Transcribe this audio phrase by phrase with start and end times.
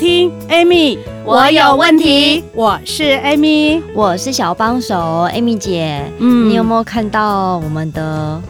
[0.00, 2.42] 听 Amy，我有问题。
[2.54, 6.02] 我是 Amy，我是小帮手 Amy 姐。
[6.18, 8.40] 嗯，你有没有看到我们的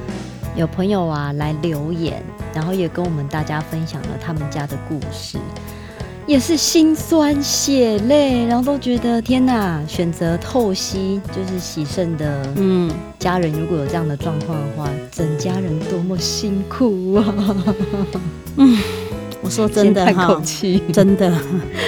[0.54, 2.22] 有朋友啊来留言，
[2.54, 5.38] 然后也跟我们大家分享了他们家的故事，
[6.24, 12.88] 也是心酸血泪，然后都觉得天哪，选择透析就是洗肾的，嗯，
[13.18, 17.34] 家人如果有这样的状况的话，整家人多么辛苦啊，
[18.54, 18.78] 嗯。
[19.50, 20.40] 我说真的哈，
[20.92, 21.36] 真的，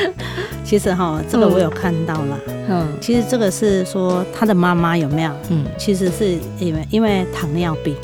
[0.65, 2.37] 其实哈，这个我有看到了。
[2.69, 5.31] 嗯，其实这个是说他的妈妈有没有？
[5.49, 7.95] 嗯，其实是因为因为糖尿病，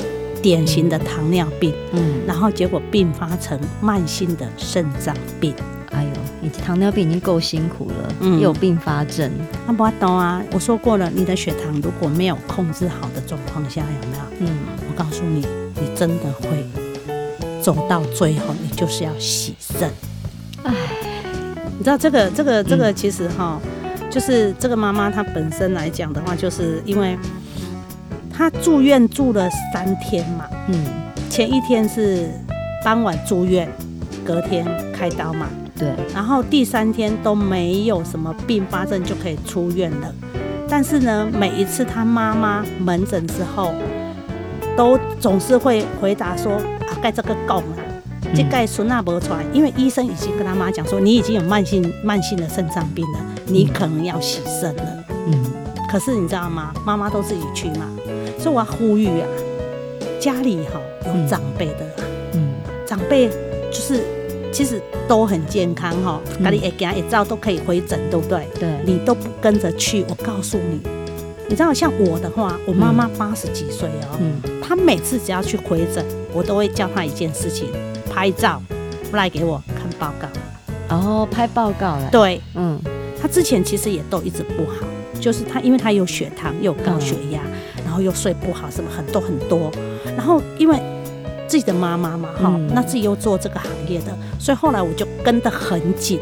[0.41, 1.73] 典型的糖尿病。
[1.91, 5.53] 嗯，然后结果并发成慢性的肾脏病。
[5.91, 9.29] 哎呦，你糖尿病已经够辛苦了，嗯，又有并发症。
[9.67, 10.41] 那不懂啊？
[10.53, 14.23] 我说过了，你的血糖如果没有控制好的状况下，有没有？
[14.39, 16.65] 嗯，我告诉你，你真的会。
[17.61, 19.89] 走到最后，你就是要洗肾。
[20.63, 20.73] 哎，
[21.77, 23.59] 你知道这个、这个、这个，其实哈，
[24.09, 27.17] 就是这个妈妈她本身来讲的话，就是因为
[28.31, 30.45] 她住院住了三天嘛。
[30.67, 30.85] 嗯，
[31.29, 32.29] 前一天是
[32.83, 33.69] 傍晚住院，
[34.25, 35.47] 隔天开刀嘛。
[35.77, 35.89] 对。
[36.13, 40.13] 然后第三天都没有什么并发症，就可以出院了。
[40.67, 43.73] 但是呢，每一次她妈妈门诊之后，
[44.77, 46.59] 都总是会回答说。
[47.01, 47.77] 盖这个够了，
[48.35, 54.83] 这盖孙那不出来，因为医生已经跟他妈讲说，你已经有慢性慢性的肾脏病了，你可能要洗肾了。
[55.27, 55.45] 嗯，
[55.89, 56.73] 可是你知道吗？
[56.85, 57.89] 妈妈都自己去嘛，
[58.37, 59.27] 所以我要呼吁啊，
[60.19, 61.85] 家里哈有长辈的，
[62.33, 62.51] 嗯，
[62.85, 63.29] 长辈
[63.71, 64.03] 就是
[64.51, 68.45] 其实都很健康哈，家里一家一照都可以回诊，对不对？
[68.59, 70.81] 对，你都不跟着去，我告诉你，
[71.49, 76.05] 你知道像我的话，我妈妈八十几岁哦，嗯，她每次只要去回诊。
[76.31, 77.67] 我都会教她一件事情，
[78.07, 78.61] 拍照
[79.13, 80.95] 来给我看报告。
[80.95, 82.07] 哦，拍报告了。
[82.11, 82.79] 对，嗯，
[83.19, 84.85] 她之前其实也都一直不好，
[85.19, 89.71] 就是她因为她有血糖，又有高血压，嗯、然后又睡不好，什么很多很多。
[90.15, 90.79] 然后因为
[91.47, 96.19] 自己的妈妈嘛，哈、嗯，那自己又做这个行业的，所以后来我就跟得很紧。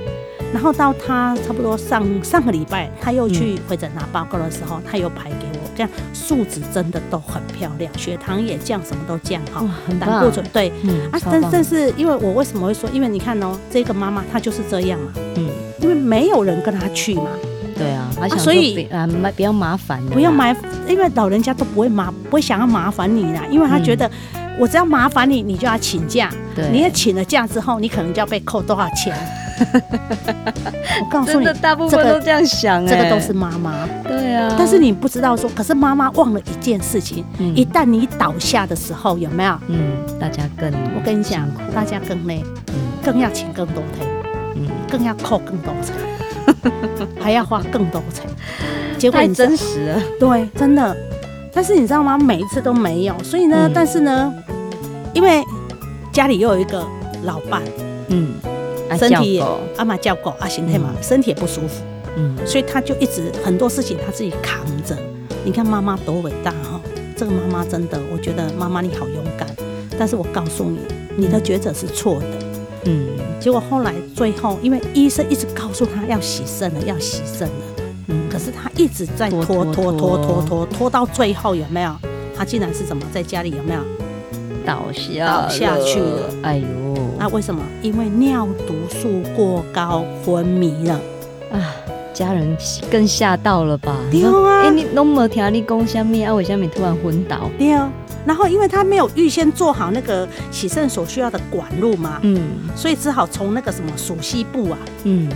[0.53, 5.67] 然后到他差不多上上个礼拜，他又去回诊拿报告的时候，他又排给我。
[5.75, 9.63] 这样数值真的都很漂亮，血糖也降，什么都降哈，
[9.99, 12.89] 胆固醇对，嗯啊，但但是因为我为什么会说？
[12.91, 15.47] 因为你看哦，这个妈妈她就是这样嘛，嗯，
[15.79, 17.27] 因为没有人跟她去嘛，
[17.77, 20.51] 对啊，啊所以啊比较麻烦，不要麻，
[20.87, 24.09] 因为老人家都不会麻，不会想要麻烦你啦，因为他觉得
[24.57, 29.15] 我只要麻烦你，你就要请假，对，你也请了假之后，你可能就要被扣多少钱。
[29.59, 33.87] 我 告诉你，大部分都这样想，这个都是妈妈。
[34.07, 39.59] 对啊，但是你不知道说，可是妈妈忘了一件事情，一旦你倒下的时候，有没有？
[39.67, 42.43] 嗯，大家更，我跟你讲，大家更累，
[43.03, 44.07] 更要请更多天，
[44.55, 45.95] 嗯，更要扣更多钱，
[47.19, 48.25] 还要花更多钱。
[48.97, 50.95] 结果你真实了，对，真的。
[51.53, 52.17] 但是你知道吗？
[52.17, 54.31] 每一次都没有，所以呢，但是呢，
[55.13, 55.43] 因为
[56.11, 56.85] 家里又有一个
[57.23, 57.61] 老伴，
[58.09, 58.33] 嗯。
[58.95, 59.43] 身体也
[59.75, 61.81] 阿妈叫狗啊，心态嘛，身体也不舒服，
[62.15, 64.95] 嗯，所以他就一直很多事情他自己扛着。
[65.43, 66.79] 你看妈妈多伟大哈，
[67.15, 69.47] 这个妈妈真的，我觉得妈妈你好勇敢。
[69.97, 70.79] 但是我告诉你，
[71.15, 72.25] 你的抉择是错的，
[72.85, 73.07] 嗯。
[73.39, 77.53] 结果后来最后，因为医生一直告诉他要洗肾了，要洗肾了，
[78.07, 81.95] 嗯，可是他一直在拖拖拖拖拖拖到最后有没有？
[82.35, 83.81] 他竟然是怎么在家里有没有
[84.67, 86.29] 倒下倒下去了？
[86.43, 86.65] 哎呦！
[87.17, 87.63] 那为什么？
[87.81, 90.99] 因为尿毒素过高昏迷了
[91.53, 91.73] 啊！
[92.13, 92.57] 家人
[92.91, 93.95] 更吓到了吧？
[94.11, 94.63] 对啊！
[94.63, 96.33] 哎，你都没听你讲什么啊？
[96.33, 97.49] 为什么突然昏倒？
[97.57, 97.89] 对啊！
[98.25, 102.41] 然后因为他没有预先做好那个洗肾所需要的管路嘛，嗯，
[102.75, 105.29] 所以只好从那个什么鼠蹊部啊，嗯。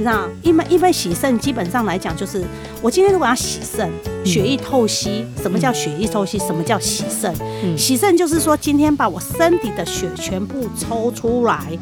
[0.00, 2.42] 你知道，因为因为洗肾基本上来讲，就是
[2.80, 3.86] 我今天如果要洗肾，
[4.24, 5.26] 血液透析。
[5.42, 6.38] 什么叫血液透析？
[6.38, 7.30] 什么叫洗肾？
[7.76, 11.78] 洗肾就是说，今天把我身体的血全部抽出来，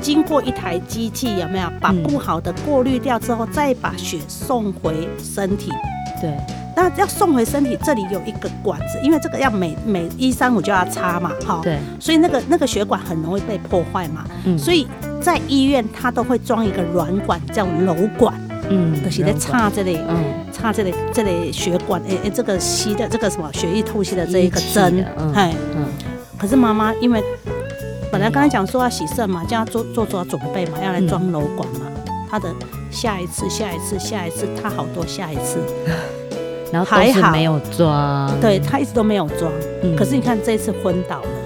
[0.00, 5.70] 经过一台机器，有没有把不好的过滤掉之后，再把血送回身体？
[6.22, 6.34] 对。
[6.74, 11.60] 那要送回身体，这里有一个管子，因为这个要每每一三五就要插嘛，哈。
[11.62, 11.76] 对。
[12.00, 14.58] 所以那个那个血管很容易被破坏嘛，嗯。
[14.58, 14.86] 所以。
[15.20, 18.34] 在医院他都会装一个软管叫瘘管，
[18.68, 20.16] 嗯，就是在插这里，嗯，
[20.52, 25.04] 插这里这里血管，诶诶，这个吸的这个什么血液透析的这一个针，
[25.34, 25.84] 哎，嗯，
[26.38, 27.22] 可是妈妈因为
[28.10, 31.86] 本来刚才讲说要洗肾嘛，叫他做做做准备嘛，要来装瘘管嘛，
[32.30, 32.48] 他的
[32.90, 35.58] 下一次下一次下一次，他好多下一次。
[36.70, 37.30] 然后还好。
[37.30, 39.50] 没有装，对，他一直都没有装。
[39.82, 41.37] 嗯、可是你看这一次昏倒了，哇！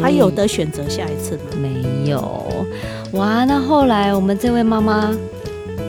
[0.00, 1.42] 他有的选择下一次吗？
[1.56, 2.66] 没有，
[3.12, 3.44] 哇！
[3.44, 5.10] 那后来我们这位妈妈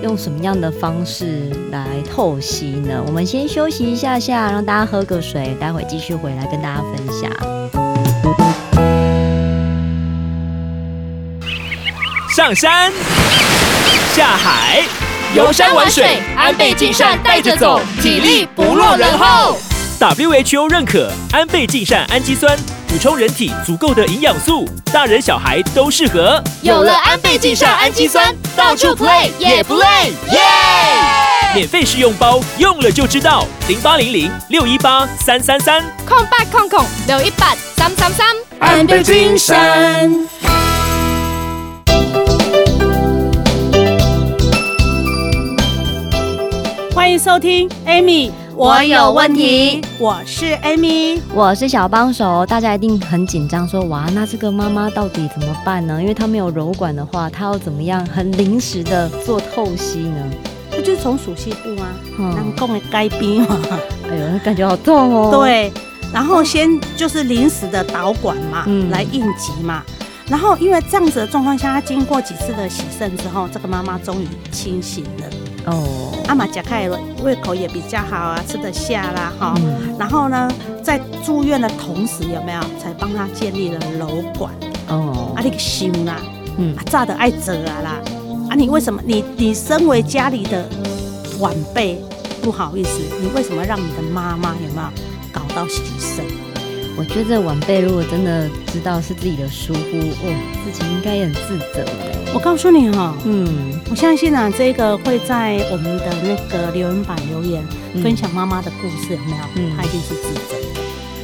[0.01, 3.03] 用什么样的方式来透析呢？
[3.05, 7.29] 我们先休息一下下，让大家喝个水，待会继续回来跟大家分享。
[12.35, 12.91] 上山，
[14.13, 14.83] 下海。
[15.35, 19.57] 游山玩水，安倍晋善带着走，体力不落人后。
[19.99, 22.57] WHO 认可安倍晋善氨基酸，
[22.95, 26.41] 补充人体足够的营养素，大人小孩都适合。
[26.61, 29.85] 有了安倍晋善氨基酸，到处 play 也不累，
[30.31, 30.39] 耶！
[31.53, 33.45] 免费试用包，用了就知道。
[33.67, 38.27] 零八零零六一八三三三，空八空空六一八三三三，
[38.59, 40.09] 安倍晋善。
[46.93, 49.81] 欢迎收听，Amy，我有问题。
[49.99, 52.45] 我是 Amy，我是小帮手。
[52.45, 56.01] 大家一定很紧张，说哇，那这个妈妈到底怎么办呢？
[56.01, 60.31] 因为她没有柔管的话，她要怎么样很临时的做透析呢？
[60.71, 63.57] 那就是从鼠蹊部啊，能供的该兵嘛。
[64.09, 65.31] 哎呦，感觉好痛哦。
[65.31, 65.69] 对，
[66.13, 69.83] 然后先就是临时的导管嘛，嗯、来应急嘛。
[70.27, 75.71] 然后因为这样子的状况下，她经过几次的洗肾之后，这个妈妈终于清醒了。
[75.71, 79.55] 哦，阿玛贾凯了，胃口也比较好啊，吃得下啦，哈。
[79.57, 80.47] 嗯、然后呢，
[80.83, 84.53] 在住院的同时，有没有才帮他建立了瘘管？
[84.89, 86.17] 哦，啊，你个心啦，
[86.57, 87.91] 嗯，炸的爱折啊啦，
[88.49, 89.01] 啊，你为什么？
[89.05, 90.67] 你你身为家里的
[91.39, 91.99] 晚辈，
[92.43, 94.87] 不好意思，你为什么让你的妈妈有没有
[95.31, 96.23] 搞到洗肾？
[96.97, 100.33] 我觉得晚辈如果真的知道是自己的疏忽，哦，
[100.63, 102.15] 自己应该也很自责嘞。
[102.33, 103.47] 我告诉你哈，嗯，
[103.89, 107.63] 我相信啊，这个会在我们的那个留言板留言
[108.01, 109.43] 分享妈妈的故事，有没有？
[109.55, 110.55] 嗯，他一定是自责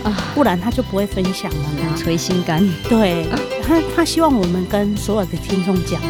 [0.04, 1.96] 的啊，不然他就不会分享了呢。
[1.98, 3.26] 捶心肝，对
[3.66, 6.10] 他，他希望我们跟所有的听众讲啊，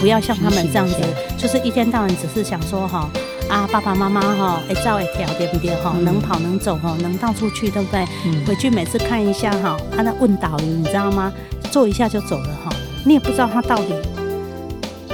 [0.00, 0.96] 不要像他们这样子，
[1.36, 3.10] 就是一天到晚只是想说哈。
[3.52, 5.94] 啊，爸爸妈妈哈，哎，照一条对不对哈？
[6.00, 8.02] 能跑能走哈，能到处去对不对？
[8.24, 11.30] 嗯、回去每次看一下哈，他在问导游你知道吗？
[11.70, 13.92] 坐一下就走了哈，你也不知道他到底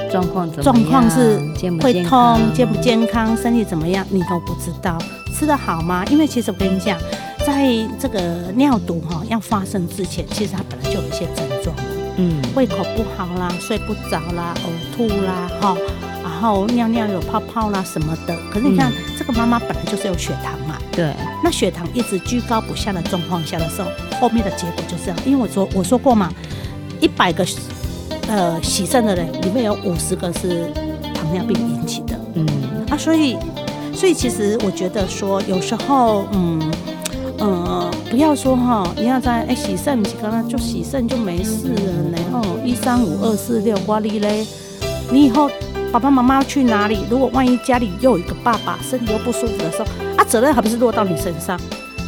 [0.09, 1.41] 状况怎么样，状况是
[1.83, 4.97] 会痛健不健康，身体怎么样，你都不知道。
[5.37, 6.05] 吃得好吗？
[6.09, 6.97] 因为其实我跟你讲，
[7.45, 7.69] 在
[7.99, 8.21] 这个
[8.55, 11.75] 尿毒哈要发生之前，其实他本来就有一些症状，
[12.19, 15.77] 嗯，胃口不好啦，睡不着啦，呕吐啦，哈。
[16.18, 21.13] 然后尿尿有泡泡啦什么的，可是你看、嗯、这个妈妈本来就是有血糖嘛，对，
[21.43, 23.89] 那血糖一直居高不下的状况下的时候，
[24.21, 25.19] 后面的结果就是这样。
[25.27, 26.33] 因为我说我说过嘛，
[27.01, 27.45] 一百个
[28.29, 30.71] 呃洗肾的人里面有五十个是
[31.15, 32.47] 糖尿病引起的，嗯，
[32.91, 33.37] 啊，所以
[33.93, 36.61] 所以其实我觉得说有时候嗯
[37.39, 44.47] 嗯、呃、不要说哈，你要在哎洗肾洗刚刚就洗肾就没事了，然后一三五二四六瓜哩嘞，
[45.11, 45.51] 你以后。
[45.91, 47.01] 爸爸妈妈要去哪里？
[47.11, 49.85] 如果万一家里又有一个爸爸身体又不舒服的时候，
[50.17, 51.59] 啊，责任还不是落到你身上？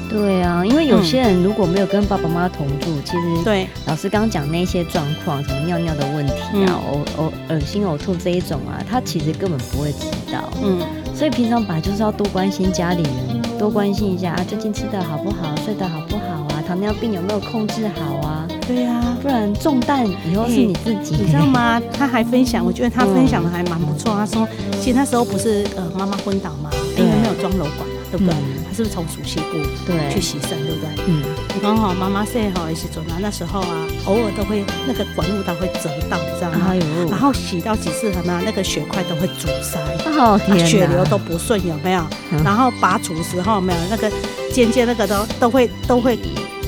[0.09, 6.33] 对啊，因为有些人如果没有跟爸爸妈妈同住，嗯、其实对老师刚讲那些状况，什么尿尿的问题
[6.67, 10.51] 啊，呕呕恶心呕吐这一种啊，他其实根本不会知道。
[10.63, 10.81] 嗯，
[11.15, 18.40] 所以平常本来就是要多关心家里人，多关心一下啊，最近吃的好不好，睡得好不好啊，糖尿病有没有控制好啊？
[18.71, 21.83] 对呀、啊，不然重担以后是你自己、欸，你知道吗？
[21.93, 24.15] 他还分享，我觉得他分享的还蛮不错。
[24.15, 24.47] 他说，
[24.81, 26.71] 其实那时候不是呃妈妈昏倒吗？
[26.97, 28.33] 因为没有装瘘管嘛，对不对？
[28.69, 31.05] 他是不是从熟悉部对去洗肾，对不对？
[31.09, 31.21] 嗯。
[31.53, 33.75] 你刚好妈妈睡好一起做，那那时候啊，
[34.07, 36.73] 偶尔都会那个管路都会折到，你知道吗？
[37.11, 39.81] 然后洗到几次，什么那个血块都会阻塞，
[40.17, 42.05] 哦天，血流都不顺，有没有？
[42.45, 44.09] 然后拔除的时候没有那个
[44.53, 46.17] 尖尖那个都都会都会。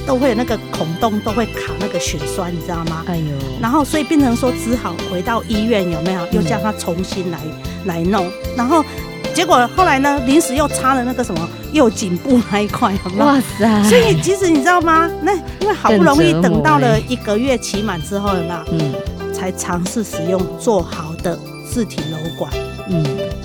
[0.06, 3.04] 都会有那个孔洞，都会卡那个血栓，你知道吗？
[3.06, 3.23] 哎呦，
[3.61, 6.26] 然后所以变成说只好回到医院，有没有？
[6.32, 8.85] 又叫他重新来、嗯、来弄，然后
[9.32, 13.25] 结果后来呢，临时又插了那个什么右颈部那一块，有没有？
[13.25, 13.82] 哇塞！
[13.85, 15.11] 所以其实你知道吗？
[15.23, 18.54] 那因为好不容易等到了一个月期满之后，有没有？
[18.73, 18.94] 嗯，
[19.32, 21.38] 才尝试使用做好的
[21.71, 22.52] 自体瘘管。
[22.90, 23.02] 嗯，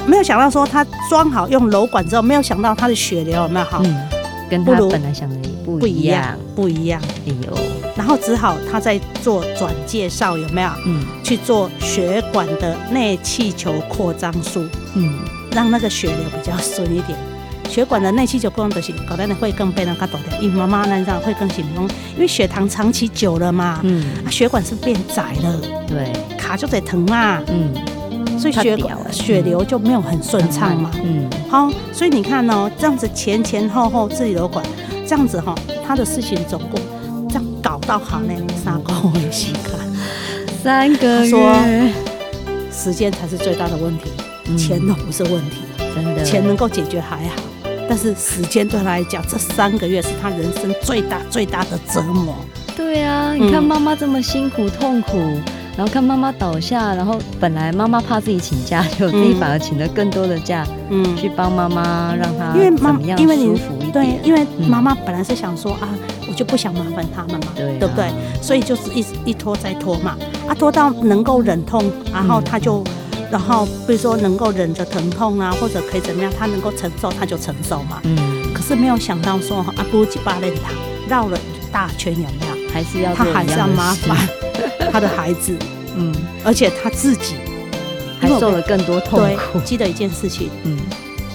[0.07, 3.81] 没有想到说他装好用瘘管之后，没有想到他的血流有没有好？
[3.85, 3.95] 嗯，
[4.49, 5.46] 跟他本来想的。
[5.79, 7.01] 不一样，不一样。
[7.27, 7.57] 哎呦，
[7.95, 10.69] 然后只好他在做转介绍，有没有？
[10.85, 15.19] 嗯，去做血管的内气球扩张术，嗯，
[15.51, 17.17] 让那个血流比较顺一点。
[17.69, 21.83] 血管的内气球扩张的是搞得会更被那个大点，因为妈妈那样会更紧绷，
[22.15, 28.77] 因为血糖长期久了嘛，嗯，血管是变窄了，对，卡就得疼嘛，嗯，所以血
[29.11, 34.65] 血流就没有很顺畅嘛，嗯，好，所以你看哦，这样子前前后后自己都管，
[35.07, 35.55] 这样子哈，
[35.87, 36.79] 他的事情总共
[37.29, 37.43] 这样。
[37.63, 38.33] 搞到好呢，
[38.63, 39.61] 三个月时间，
[40.63, 41.29] 三个月。
[41.29, 41.55] 说
[42.71, 44.11] 时间才是最大的问题，
[44.45, 46.23] 嗯、钱都不是问题，真的。
[46.23, 47.35] 钱能够解决还好，
[47.89, 52.35] 但是时间对他来讲，这三个月是他人生最大最大的折磨。
[52.75, 55.17] 对啊，你看妈妈这么辛苦痛苦。
[55.17, 55.43] 嗯
[55.77, 64.21] 然后看妈妈倒下，然后本来妈妈怕自己请假，就自己反而请了更多的假，嗯，去帮妈妈让她怎么样因为舒服一点。
[64.21, 65.89] 对，因为妈妈本来是想说啊，
[66.27, 68.11] 我就不想麻烦他们嘛，对，对不对？
[68.41, 70.17] 所以就是一一拖再拖嘛，
[70.47, 72.83] 啊，拖到能够忍痛，然后他就，
[73.31, 78.17] 然后比如说能够忍着疼痛啊，或者可以怎么样，他能够承受他就承受嘛，嗯。
[78.53, 80.73] 可是没有想到说啊，不如几把链糖
[81.07, 82.69] 绕了一大圈有没有？
[82.73, 84.15] 还是要他还是要麻烦
[84.91, 85.55] 他的孩子，
[85.95, 86.13] 嗯，
[86.43, 87.35] 而且他自己
[88.19, 89.59] 还受了更多痛苦。
[89.61, 90.77] 记得一件事情，嗯，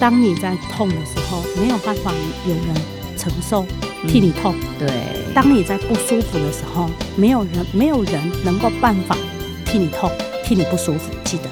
[0.03, 2.11] 当你在痛的时候，没有办法
[2.45, 2.75] 有人
[3.17, 3.65] 承受
[4.05, 4.89] 替你痛，对。
[5.33, 9.15] 当你在不舒服的时候，没有人没有人能够办法
[9.63, 10.11] 替你痛，
[10.43, 11.09] 替你不舒服。
[11.23, 11.49] 记得，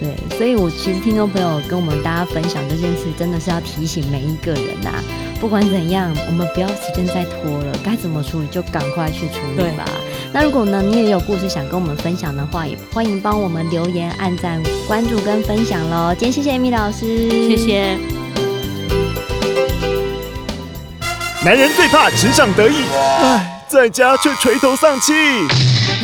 [0.00, 0.16] 对。
[0.36, 4.90] 所以我其实听众朋友跟我们大家分享这件事，真的是要提醒每一个人呐。
[5.42, 9.84] 不管怎样，我们不要时间再拖了，该怎么处理就赶快去处理吧。
[10.32, 16.14] 那如果呢，你也有故事想跟我们分享的话，也欢迎帮我们留言、按赞、关注跟分享喽。
[16.16, 17.98] 今天谢谢 Amy 老师，谢谢。
[21.44, 25.12] 男人最怕职场得意，唉，在家却垂头丧气。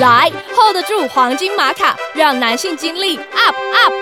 [0.00, 3.94] 来，hold 得住黄金玛卡，让男性精力 up up。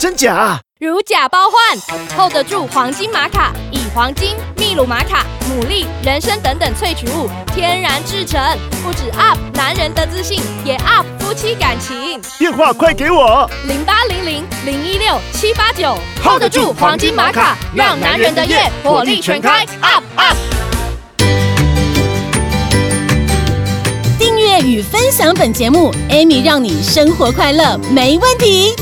[0.00, 0.63] 真假？
[0.80, 1.78] 如假包换
[2.18, 8.42] ，hold 得住黄金玛卡，以黄金、秘鲁玛卡、牡蛎、人参等等萃取物天然制成，
[8.82, 12.20] 不止 up 男人的自信，也 up 夫妻感情。
[12.40, 20.36] 电话快给我，零八零零零一六七八九，hold 得住黄金玛卡，让男人的夜火力全开，up up。
[24.18, 28.74] 订阅与分享本节目，Amy 让你生活快乐没问题。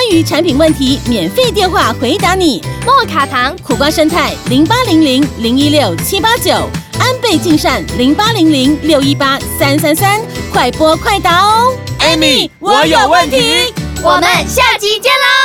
[0.00, 2.62] 关于产品问题，免费电话回答你。
[2.86, 6.54] 莫卡糖、苦瓜生菜，零八零零零一六七八九；
[6.98, 10.18] 安倍晋善，零八零零六一八三三三。
[10.50, 13.74] 快播快答哦，Amy，我有问题。
[14.02, 15.39] 我们下集见啦！